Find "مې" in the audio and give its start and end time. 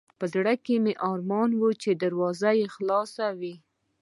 0.83-0.93